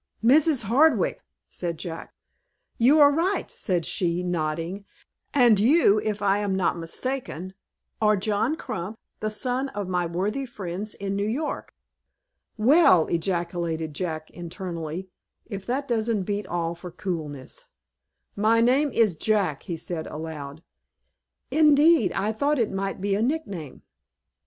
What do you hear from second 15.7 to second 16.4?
doesn't